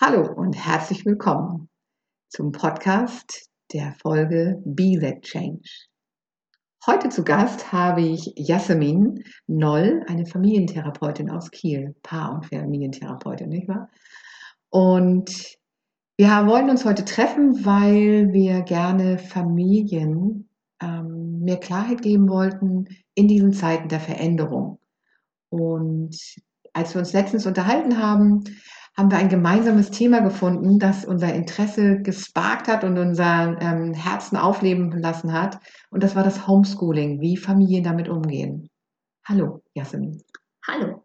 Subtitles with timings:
[0.00, 1.68] Hallo und herzlich willkommen
[2.28, 5.68] zum Podcast der Folge Be That Change.
[6.86, 13.66] Heute zu Gast habe ich Jasmin Noll, eine Familientherapeutin aus Kiel, Paar- und Familientherapeutin, nicht
[13.66, 13.90] wahr?
[14.70, 15.58] Und
[16.16, 20.48] wir wollen uns heute treffen, weil wir gerne Familien
[20.80, 22.86] ähm, mehr Klarheit geben wollten
[23.16, 24.78] in diesen Zeiten der Veränderung.
[25.48, 26.16] Und
[26.72, 28.44] als wir uns letztens unterhalten haben,
[28.98, 34.36] haben wir ein gemeinsames Thema gefunden, das unser Interesse gesparkt hat und unser ähm, Herzen
[34.36, 35.60] aufleben lassen hat.
[35.90, 38.68] Und das war das Homeschooling, wie Familien damit umgehen.
[39.24, 40.20] Hallo, Jasmin.
[40.66, 41.04] Hallo.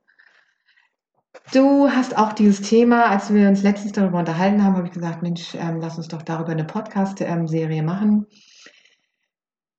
[1.54, 5.22] Du hast auch dieses Thema, als wir uns letztens darüber unterhalten haben, habe ich gesagt,
[5.22, 8.26] Mensch, ähm, lass uns doch darüber eine Podcast-Serie machen.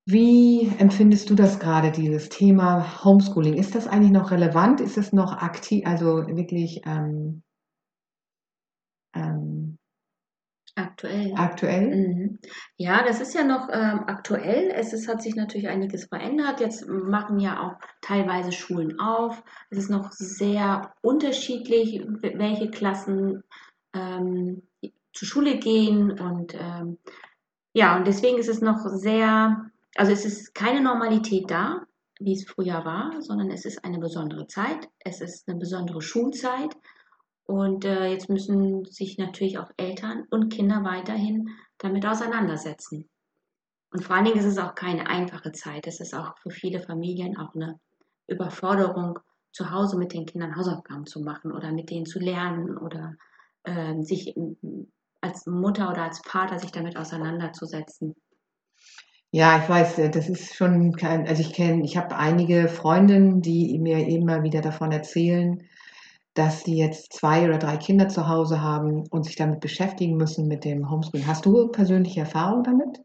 [0.06, 3.55] Wie empfindest du das gerade, dieses Thema Homeschooling?
[3.55, 4.81] Ist das eigentlich noch relevant?
[4.81, 7.42] Ist es noch aktiv, also wirklich ähm,
[9.15, 9.79] ähm,
[10.75, 11.33] aktuell.
[11.37, 11.95] Aktuell?
[11.95, 12.39] Mhm.
[12.77, 14.71] Ja, das ist ja noch ähm, aktuell.
[14.75, 16.61] Es ist, hat sich natürlich einiges verändert.
[16.61, 19.43] Jetzt machen ja auch teilweise Schulen auf.
[19.71, 23.43] Es ist noch sehr unterschiedlich, welche Klassen
[23.95, 24.62] ähm,
[25.12, 26.19] zur Schule gehen.
[26.19, 26.99] Und ähm,
[27.73, 31.83] ja, und deswegen ist es noch sehr, also es ist keine Normalität da,
[32.21, 34.89] wie es früher war, sondern es ist eine besondere Zeit.
[35.01, 36.77] Es ist eine besondere Schulzeit.
[37.47, 43.09] Und äh, jetzt müssen sich natürlich auch Eltern und Kinder weiterhin damit auseinandersetzen.
[43.91, 45.87] Und vor allen Dingen ist es auch keine einfache Zeit.
[45.87, 47.78] Es ist auch für viele Familien auch eine
[48.27, 49.19] Überforderung,
[49.55, 53.15] zu Hause mit den Kindern Hausaufgaben zu machen oder mit denen zu lernen oder
[53.62, 54.34] äh, sich
[55.20, 58.17] als Mutter oder als Vater sich damit auseinanderzusetzen.
[59.31, 63.42] Ja, ich weiß, äh, das ist schon kein, also ich kenne, ich habe einige Freundinnen,
[63.42, 65.62] die mir immer wieder davon erzählen,
[66.35, 70.49] dass sie jetzt zwei oder drei Kinder zu Hause haben und sich damit beschäftigen müssen
[70.49, 71.27] mit dem Homeschooling.
[71.27, 73.01] Hast du persönliche Erfahrung damit?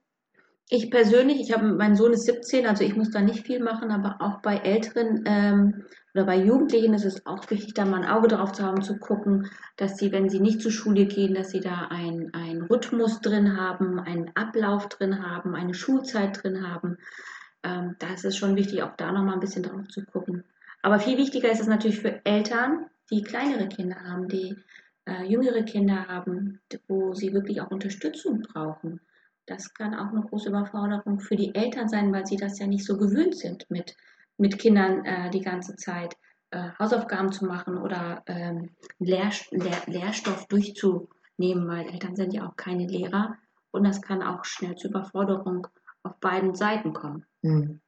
[0.71, 3.89] Ich persönlich, ich habe, mein Sohn ist 17, also ich muss da nicht viel machen,
[3.89, 8.09] aber auch bei Älteren ähm, oder bei Jugendlichen ist es auch wichtig, da mal ein
[8.09, 11.51] Auge drauf zu haben, zu gucken, dass sie, wenn sie nicht zur Schule gehen, dass
[11.51, 16.97] sie da einen Rhythmus drin haben, einen Ablauf drin haben, eine Schulzeit drin haben.
[17.63, 20.43] Ähm, da ist es schon wichtig, auch da nochmal ein bisschen drauf zu gucken.
[20.81, 24.55] Aber viel wichtiger ist es natürlich für Eltern, die kleinere Kinder haben, die
[25.05, 29.01] äh, jüngere Kinder haben, wo sie wirklich auch Unterstützung brauchen.
[29.45, 32.85] Das kann auch eine große Überforderung für die Eltern sein, weil sie das ja nicht
[32.85, 33.95] so gewöhnt sind, mit,
[34.37, 36.15] mit Kindern äh, die ganze Zeit
[36.51, 42.55] äh, Hausaufgaben zu machen oder ähm, Lehr Lehr Lehrstoff durchzunehmen, weil Eltern sind ja auch
[42.55, 43.37] keine Lehrer
[43.71, 45.67] und das kann auch schnell zu Überforderung
[46.03, 47.25] auf beiden Seiten kommen.
[47.41, 47.81] Mhm.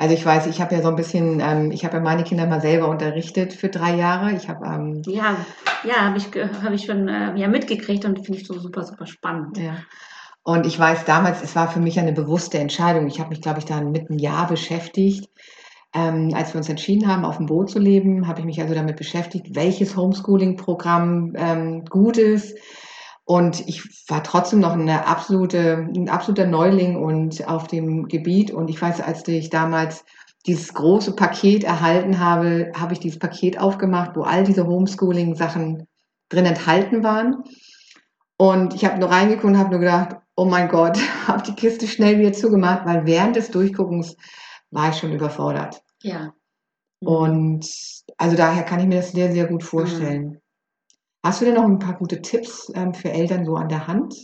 [0.00, 2.46] Also ich weiß, ich habe ja so ein bisschen, ähm, ich habe ja meine Kinder
[2.46, 4.32] mal selber unterrichtet für drei Jahre.
[4.32, 5.36] Ich habe ähm, ja,
[5.84, 6.28] ja, habe ich
[6.64, 9.58] habe ich schon äh, ja mitgekriegt und finde ich so super super spannend.
[9.58, 9.76] Ja.
[10.42, 13.08] Und ich weiß damals, es war für mich eine bewusste Entscheidung.
[13.08, 15.28] Ich habe mich, glaube ich, dann mit einem Jahr beschäftigt.
[15.94, 18.72] Ähm, als wir uns entschieden haben, auf dem Boot zu leben, habe ich mich also
[18.72, 22.56] damit beschäftigt, welches Homeschooling-Programm ähm, gut ist
[23.30, 28.50] und ich war trotzdem noch eine absolute, ein absoluter Neuling und auf dem Gebiet.
[28.50, 30.04] Und ich weiß, als ich damals
[30.46, 35.86] dieses große Paket erhalten habe, habe ich dieses Paket aufgemacht, wo all diese Homeschooling-Sachen
[36.28, 37.44] drin enthalten waren.
[38.36, 40.98] Und ich habe nur reingeguckt und habe nur gedacht, oh mein Gott,
[41.28, 44.16] habe die Kiste schnell wieder zugemacht, weil während des Durchguckens
[44.72, 45.80] war ich schon überfordert.
[46.02, 46.34] Ja.
[47.00, 47.06] Mhm.
[47.06, 47.70] Und
[48.16, 50.39] also daher kann ich mir das sehr, sehr gut vorstellen.
[51.22, 54.14] Hast du denn noch ein paar gute Tipps ähm, für Eltern so an der Hand?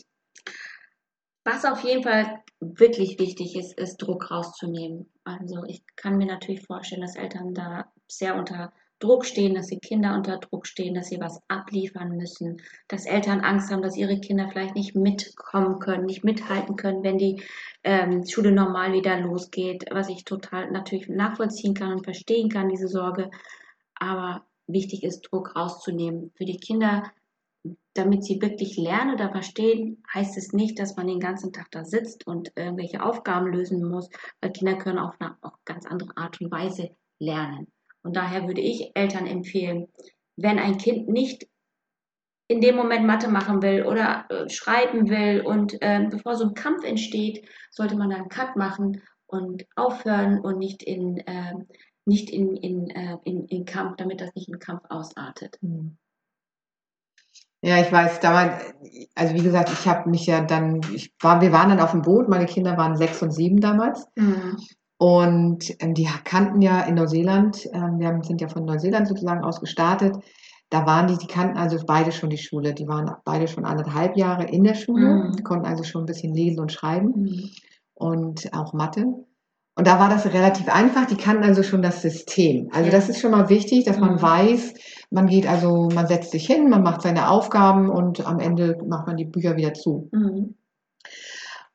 [1.45, 5.11] Was auf jeden Fall wirklich wichtig ist, ist Druck rauszunehmen.
[5.25, 9.79] Also ich kann mir natürlich vorstellen, dass Eltern da sehr unter Druck stehen, dass die
[9.79, 14.19] Kinder unter Druck stehen, dass sie was abliefern müssen, dass Eltern Angst haben, dass ihre
[14.21, 17.43] Kinder vielleicht nicht mitkommen können, nicht mithalten können, wenn die
[17.85, 22.89] ähm, Schule normal wieder losgeht, was ich total natürlich nachvollziehen kann und verstehen kann, diese
[22.89, 23.31] Sorge.
[23.97, 26.33] Aber wichtig ist, Druck rauszunehmen.
[26.37, 27.11] Für die Kinder,
[27.95, 31.85] damit sie wirklich lernen oder verstehen, heißt es nicht, dass man den ganzen Tag da
[31.85, 34.09] sitzt und irgendwelche Aufgaben lösen muss,
[34.41, 37.69] weil Kinder können auf eine auch ganz andere Art und Weise lernen.
[38.03, 39.89] Und daher würde ich Eltern empfehlen,
[40.37, 41.49] wenn ein Kind nicht
[42.49, 46.55] in dem Moment Mathe machen will oder äh, schreiben will und äh, bevor so ein
[46.55, 51.55] Kampf entsteht, sollte man dann Cut machen und aufhören und nicht in äh,
[52.07, 53.46] nicht in, in, äh, in
[53.77, 55.59] Kampf, damit das nicht in Kampf ausartet.
[55.61, 55.97] Mhm.
[57.63, 58.63] Ja, ich weiß, damals,
[59.15, 62.03] also wie gesagt, ich habe mich ja dann, ich war, wir waren dann auf dem
[62.03, 64.07] Boot, meine Kinder waren sechs und sieben damals.
[64.15, 64.57] Mhm.
[64.99, 69.43] Und ähm, die kannten ja in Neuseeland, ähm, wir haben, sind ja von Neuseeland sozusagen
[69.45, 70.17] aus gestartet,
[70.71, 72.75] da waren die, die kannten also beide schon die Schule.
[72.75, 75.45] Die waren beide schon anderthalb Jahre in der Schule, Mhm.
[75.45, 77.51] konnten also schon ein bisschen lesen und schreiben Mhm.
[77.95, 79.07] und auch Mathe.
[79.79, 81.07] Und da war das relativ einfach.
[81.07, 82.69] Die kannten also schon das System.
[82.73, 82.93] Also Ja.
[82.93, 84.23] das ist schon mal wichtig, dass man Mhm.
[84.23, 84.75] weiß,
[85.11, 89.07] man geht also, man setzt sich hin, man macht seine Aufgaben und am Ende macht
[89.07, 90.09] man die Bücher wieder zu.
[90.13, 90.55] Mhm.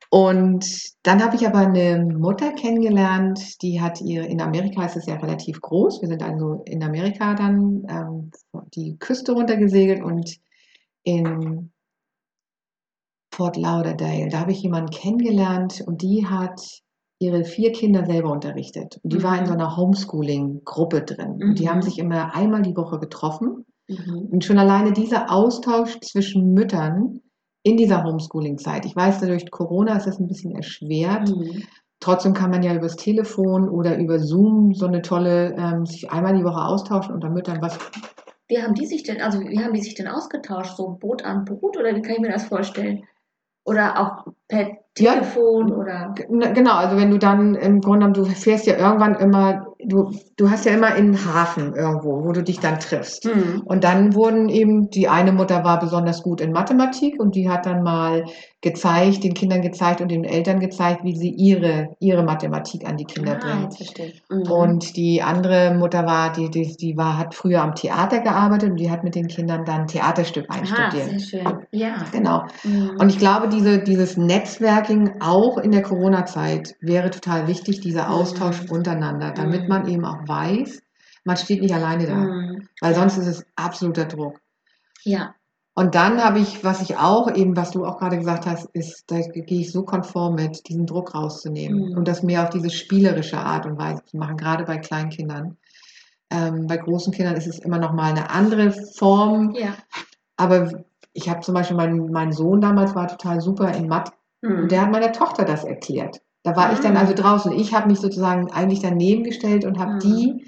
[0.09, 0.65] Und
[1.03, 5.15] dann habe ich aber eine Mutter kennengelernt, die hat ihr, in Amerika ist es ja
[5.15, 6.01] relativ groß.
[6.01, 8.31] Wir sind also in Amerika dann ähm,
[8.75, 10.35] die Küste runtergesegelt und
[11.03, 11.71] in
[13.33, 16.59] Fort Lauderdale, da habe ich jemanden kennengelernt und die hat
[17.21, 18.99] ihre vier Kinder selber unterrichtet.
[19.03, 21.37] Und die war in so einer Homeschooling-Gruppe drin.
[21.41, 21.69] Und die Mhm.
[21.69, 23.65] haben sich immer einmal die Woche getroffen.
[23.87, 24.27] Mhm.
[24.31, 27.21] Und schon alleine dieser Austausch zwischen Müttern
[27.63, 28.85] in dieser Homeschooling-Zeit.
[28.85, 31.29] Ich weiß, durch Corona ist das ein bisschen erschwert.
[31.29, 31.63] Mhm.
[31.99, 36.35] Trotzdem kann man ja übers Telefon oder über Zoom so eine tolle, ähm, sich einmal
[36.35, 37.61] die Woche austauschen unter Müttern.
[37.61, 37.77] Was,
[38.47, 40.75] Wie haben die sich denn, also wie haben die sich denn ausgetauscht?
[40.75, 43.03] So Boot an Boot oder wie kann ich mir das vorstellen?
[43.63, 45.13] Oder auch per Ja.
[45.13, 46.13] Telefon oder?
[46.15, 49.67] G- na, Genau, also wenn du dann im Grunde genommen, du fährst ja irgendwann immer,
[49.85, 53.25] du, du hast ja immer einen Hafen irgendwo, wo du dich dann triffst.
[53.25, 53.61] Mhm.
[53.65, 57.65] Und dann wurden eben, die eine Mutter war besonders gut in Mathematik und die hat
[57.65, 58.25] dann mal
[58.61, 63.05] gezeigt, den Kindern gezeigt und den Eltern gezeigt, wie sie ihre, ihre Mathematik an die
[63.05, 64.21] Kinder Ah, ich.
[64.29, 64.41] Mhm.
[64.51, 68.77] Und die andere Mutter war, die, die, die war, hat früher am Theater gearbeitet und
[68.77, 71.09] die hat mit den Kindern dann Theaterstück ah, einstudiert.
[71.09, 71.57] sehr schön.
[71.71, 72.05] Ja.
[72.11, 72.43] Genau.
[72.63, 72.97] Mhm.
[72.99, 78.11] Und ich glaube, diese, dieses Netzwerking auch in der Corona-Zeit wäre total wichtig, dieser Mhm.
[78.13, 79.67] Austausch untereinander, damit Mhm.
[79.69, 80.81] man eben auch weiß,
[81.23, 82.15] man steht nicht alleine da.
[82.15, 82.67] Mhm.
[82.79, 84.39] Weil sonst ist es absoluter Druck.
[85.03, 85.33] Ja.
[85.73, 89.05] Und dann habe ich, was ich auch eben, was du auch gerade gesagt hast, ist,
[89.09, 91.97] da gehe ich so konform mit, diesen Druck rauszunehmen Mhm.
[91.97, 95.57] und das mehr auf diese spielerische Art und Weise zu machen, gerade bei Kleinkindern.
[96.29, 99.75] Ähm, bei großen Kindern ist es immer noch mal eine andere Form, Ja.
[100.37, 100.83] aber
[101.13, 104.63] ich habe zum Beispiel, mein, mein Sohn damals war total super in Mathe Mhm.
[104.63, 106.19] und der hat meiner Tochter das erklärt.
[106.43, 107.01] Da war ich dann Ah.
[107.01, 107.51] also draußen.
[107.51, 109.99] Ich habe mich sozusagen eigentlich daneben gestellt und habe Mhm.
[109.99, 110.45] die,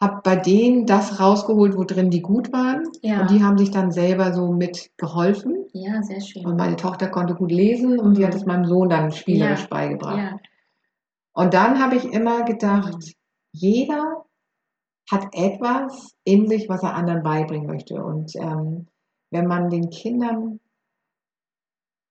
[0.00, 2.84] habe bei denen das rausgeholt, wo drin die gut waren.
[3.02, 3.20] Ja.
[3.22, 5.66] Und die haben sich dann selber so mit geholfen.
[5.72, 6.46] ja, sehr schön.
[6.46, 9.66] Und meine Tochter konnte gut lesen und die hat es meinem Sohn dann spielerisch Ja.
[9.68, 10.18] beigebracht.
[10.18, 10.38] ja.
[11.32, 13.14] Und dann habe ich immer gedacht,
[13.52, 14.24] jeder
[15.10, 18.02] hat etwas in sich, was er anderen beibringen möchte.
[18.04, 18.86] Und ähm,
[19.30, 20.60] wenn man den Kindern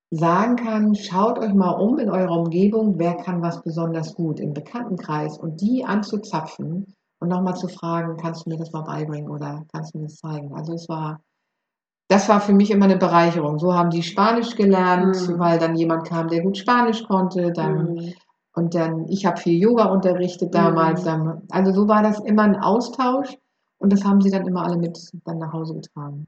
[0.10, 4.54] sagen kann, schaut euch mal um in eurer Umgebung, wer kann was besonders gut im
[4.54, 9.66] Bekanntenkreis und die anzuzapfen und nochmal zu fragen, kannst du mir das mal beibringen oder
[9.74, 10.54] kannst du mir das zeigen?
[10.56, 11.22] Also es war,
[12.10, 13.60] das war für mich immer eine Bereicherung.
[13.60, 15.40] So haben die Spanisch gelernt, Mhm.
[15.40, 18.14] weil dann jemand kam, der gut Spanisch konnte, dann Mhm.
[18.56, 21.02] und dann, ich habe viel Yoga unterrichtet damals.
[21.02, 21.06] Mhm.
[21.06, 23.38] Dann, also so war das immer ein Austausch
[23.78, 26.28] und das haben sie dann immer alle mit dann nach Hause getragen.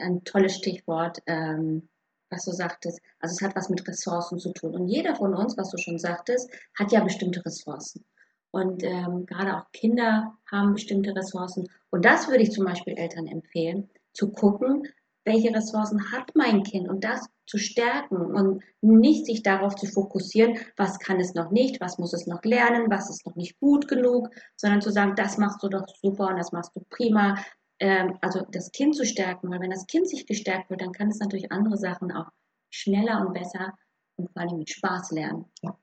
[0.00, 1.88] ein tolles Stichwort, ähm,
[2.30, 3.00] was du sagtest.
[3.20, 4.74] Also es hat was mit Ressourcen zu tun.
[4.74, 6.48] Und jeder von uns, was du schon sagtest,
[6.78, 8.04] hat ja bestimmte Ressourcen.
[8.50, 11.68] Und ähm, gerade auch Kinder haben bestimmte Ressourcen.
[11.90, 14.88] Und das würde ich zum Beispiel Eltern empfehlen, zu gucken,
[15.24, 20.58] welche Ressourcen hat mein Kind und das zu stärken und nicht sich darauf zu fokussieren,
[20.76, 23.88] was kann es noch nicht, was muss es noch lernen, was ist noch nicht gut
[23.88, 27.38] genug, sondern zu sagen, das machst du doch super und das machst du prima,
[27.78, 31.08] ähm, also das Kind zu stärken, weil wenn das Kind sich gestärkt wird, dann kann
[31.08, 32.30] es natürlich andere Sachen auch
[32.70, 33.74] schneller und besser
[34.16, 35.46] und vor allem mit Spaß lernen.
[35.62, 35.78] Ja.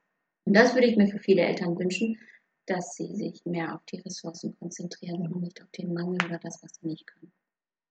[0.46, 2.20] Und das würde ich mir für viele Eltern wünschen,
[2.68, 6.62] dass sie sich mehr auf die Ressourcen konzentrieren und nicht auf den Mangel oder das,
[6.64, 7.32] was sie nicht können.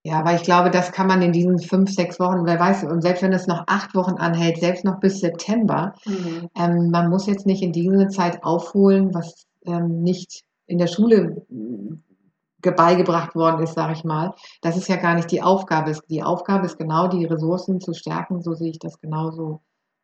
[0.07, 3.01] Ja, aber ich glaube, das kann man in diesen fünf, sechs Wochen, wer weiß, und
[3.01, 6.51] selbst wenn es noch acht Wochen anhält, selbst noch bis September, Mhm.
[6.57, 11.47] ähm, man muss jetzt nicht in diese Zeit aufholen, was ähm, nicht in der Schule
[11.51, 14.35] äh, beigebracht worden ist, sage ich mal.
[14.63, 15.97] Das ist ja gar nicht die Aufgabe.
[16.09, 19.61] Die Aufgabe ist genau, die Ressourcen zu stärken, so sehe ich das genauso.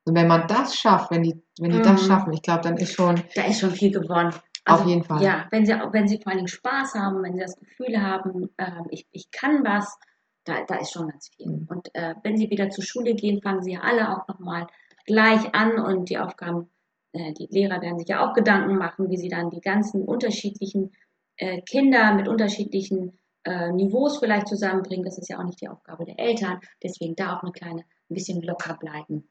[0.06, 2.06] Und wenn man das schafft, wenn die, wenn die das Mhm.
[2.06, 4.34] schaffen, ich glaube, dann ist schon, Da ist schon viel gewonnen.
[4.64, 5.22] Auf jeden Fall.
[5.22, 8.50] Ja, wenn sie, wenn sie vor allen Dingen Spaß haben, wenn sie das Gefühl haben,
[8.58, 9.98] ähm, ich, ich kann was,
[10.44, 11.46] da, da ist schon ganz viel.
[11.46, 11.66] Mhm.
[11.68, 14.66] Und äh, wenn sie wieder zur Schule gehen, fangen sie ja alle auch nochmal
[15.06, 16.70] gleich an und die Aufgaben,
[17.12, 20.92] äh, die Lehrer werden sich ja auch Gedanken machen, wie sie dann die ganzen unterschiedlichen
[21.36, 25.04] äh, Kinder mit unterschiedlichen äh, Niveaus vielleicht zusammenbringen.
[25.04, 26.60] Das ist ja auch nicht die Aufgabe der Eltern.
[26.82, 29.26] Deswegen da auch eine kleine, ein bisschen locker bleiben.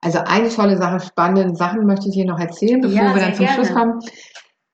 [0.00, 3.34] Also eine tolle Sache, spannende Sachen möchte ich dir noch erzählen, bevor Ja, wir dann
[3.34, 3.80] zum sehr Schluss gerne.
[3.92, 4.00] kommen.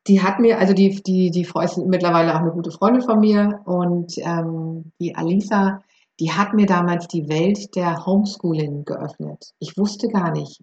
[0.06, 3.20] Die hat mir, also die, die, die Frau ist mittlerweile auch eine gute Freundin von
[3.20, 5.82] mir und ähm, die Alisa,
[6.20, 9.52] die hat mir damals die Welt der Homeschooling geöffnet.
[9.60, 10.60] Ich wusste gar nicht,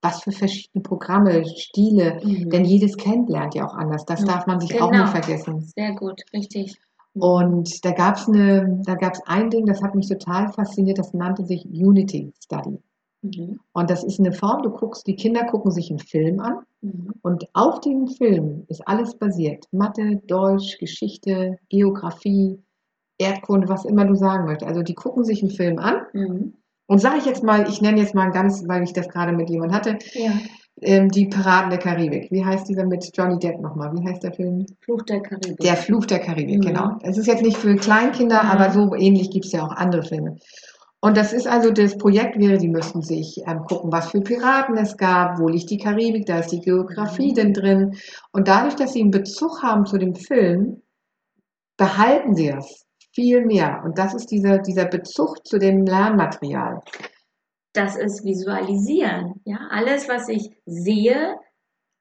[0.00, 2.48] was für verschiedene Programme, Stile, Mhm.
[2.48, 4.06] denn jedes Kind lernt ja auch anders.
[4.06, 4.26] Das Mhm.
[4.26, 5.02] darf man sich auch Genau.
[5.02, 5.60] nicht vergessen.
[5.76, 6.78] Sehr gut, richtig.
[7.12, 10.98] Und da gab es eine, da gab es ein Ding, das hat mich total fasziniert,
[10.98, 12.78] das nannte sich Unity Study.
[13.22, 13.58] Mhm.
[13.72, 17.12] Und das ist eine Form, du guckst, die Kinder gucken sich einen Film an Mhm.
[17.22, 19.64] und auf diesem Film ist alles basiert.
[19.72, 22.62] Mathe, Deutsch, Geschichte, Geografie,
[23.18, 24.68] Erdkunde, was immer du sagen möchtest.
[24.68, 26.54] Also die gucken sich einen Film an Mhm.
[26.86, 29.50] und sage ich jetzt mal, ich nenne jetzt mal ganz, weil ich das gerade mit
[29.50, 30.30] jemand hatte, Ja,
[30.80, 32.30] ähm, die Piraten der Karibik.
[32.30, 33.92] Wie heißt dieser mit Johnny Depp nochmal?
[33.94, 34.64] Wie heißt der Film?
[34.82, 35.56] Fluch der Karibik.
[35.58, 36.60] Der Fluch der Karibik, Mhm.
[36.60, 36.90] genau.
[37.02, 38.50] Es ist jetzt nicht für Kleinkinder, Mhm.
[38.50, 40.36] aber so ähnlich gibt es ja auch andere Filme.
[41.00, 44.76] Und das ist also, das Projekt wäre, die müssten sich ähm, gucken, was für Piraten
[44.76, 47.34] es gab, wo liegt die Karibik, da ist die Geografie Mhm.
[47.36, 47.96] denn drin.
[48.32, 50.82] Und dadurch, dass sie einen Bezug haben zu dem Film,
[51.76, 53.82] behalten sie das viel mehr.
[53.84, 56.82] Und das ist dieser, dieser Bezug zu dem Lernmaterial.
[57.74, 59.40] das ist Visualisieren.
[59.44, 61.36] Ja, alles, was ich sehe,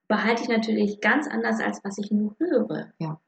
[0.07, 2.91] behalte ich natürlich ganz anders, als was ich nur höre.
[2.99, 3.19] Ja.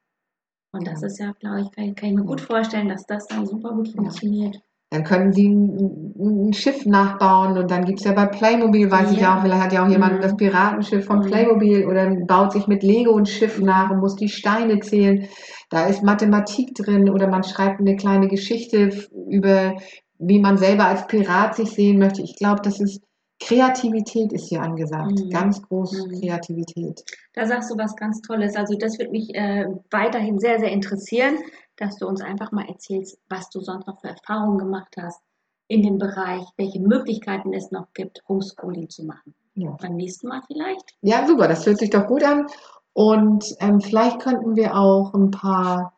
[0.74, 1.08] Und das Ja.
[1.08, 3.90] ist ja, glaube ich, kann, kann ich mir gut vorstellen, dass das dann super gut
[3.90, 4.62] funktioniert.
[4.92, 9.12] Dann können sie ein, ein Schiff nachbauen und dann gibt es ja bei Playmobil, weiß
[9.12, 9.38] ich Ja.
[9.38, 10.22] auch, vielleicht hat ja auch jemand Mhm.
[10.22, 11.26] das Piratenschiff von Mhm.
[11.26, 15.28] Playmobil oder baut sich mit Lego ein Schiff nach und muss die Steine zählen.
[15.70, 18.90] Da ist Mathematik drin oder man schreibt eine kleine Geschichte
[19.30, 19.76] über,
[20.18, 22.24] wie man selber als Pirat sich sehen möchte.
[22.24, 23.02] Ich glaube, das ist
[23.42, 25.12] Kreativität ist hier angesagt.
[25.20, 25.30] Mhm.
[25.30, 26.20] Ganz groß Mhm.
[26.20, 27.02] Kreativität.
[27.34, 28.56] Da sagst du was ganz Tolles.
[28.56, 31.38] Also das würde mich äh, weiterhin sehr, sehr interessieren,
[31.80, 35.22] dass du uns einfach mal erzählst, was du sonst noch für Erfahrungen gemacht hast
[35.68, 39.34] in dem Bereich, welche Möglichkeiten es noch gibt, Homeschooling zu machen.
[39.56, 39.78] Ja.
[39.82, 40.96] Beim nächsten Mal vielleicht.
[41.02, 42.48] Ja, super, das hört sich doch gut an.
[42.94, 45.94] Und ähm, vielleicht könnten wir auch ein paar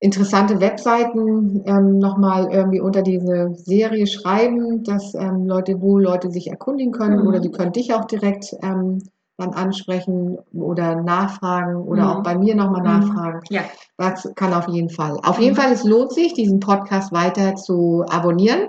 [0.00, 6.48] interessante Webseiten ähm, nochmal irgendwie unter diese Serie schreiben, dass ähm, Leute, wo Leute sich
[6.48, 7.26] erkundigen können Mhm.
[7.28, 8.98] oder die können dich auch direkt ähm,
[9.38, 12.08] dann ansprechen oder nachfragen oder Mhm.
[12.10, 12.86] auch bei mir nochmal Mhm.
[12.86, 13.40] nachfragen.
[13.50, 13.62] Ja.
[13.98, 15.18] Das kann auf jeden Fall.
[15.24, 18.68] Auf jeden Fall, es lohnt sich, diesen Podcast weiter zu abonnieren.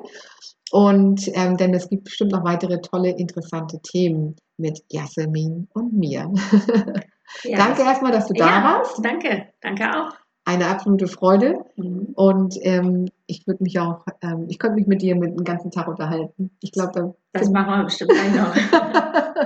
[0.72, 6.32] Und ähm, denn es gibt bestimmt noch weitere tolle, interessante Themen mit Jasmin und mir.
[7.44, 7.58] ja.
[7.58, 9.04] Danke erstmal, dass du da ja, warst.
[9.04, 10.23] Danke, danke auch.
[10.46, 11.66] Eine absolute Freude.
[11.76, 12.10] Mhm.
[12.16, 15.72] Und ähm, ich würde mich auch, ähm, ich könnte mich mit dir mit den ganzen
[15.72, 16.52] Tag unterhalten.
[16.62, 18.56] Ich glaube, Das machen wir bestimmt noch.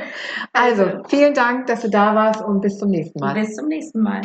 [0.53, 3.35] also vielen Dank, dass du da warst und bis zum nächsten Mal.
[3.35, 4.21] Bis zum nächsten Mal.